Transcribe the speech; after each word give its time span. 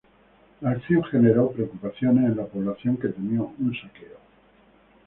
La 0.61 0.71
acción 0.71 1.03
generó 1.03 1.51
preocupación 1.51 2.17
en 2.25 2.35
la 2.35 2.47
población, 2.47 2.97
que 2.97 3.09
temió 3.09 3.53
un 3.59 3.71
saqueo. 3.75 4.17